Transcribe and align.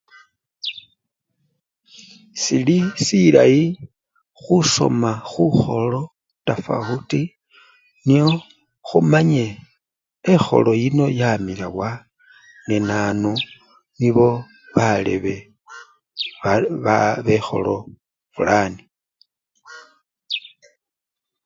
Sili 2.43 2.77
silayi 3.05 3.63
khusoma 4.41 5.11
khukholo 5.31 6.01
tafawuti 6.45 7.21
nyo 8.07 8.27
khumanye 8.87 9.45
ekholo 10.33 10.71
yino 10.81 11.05
yamila 11.19 11.67
waa 11.77 12.03
nenanu 12.67 13.31
nibo 13.99 14.27
balebe 14.75 15.35
ba 16.41 16.51
baa 16.85 17.09
bekholo 17.25 17.75
fulani. 18.33 18.83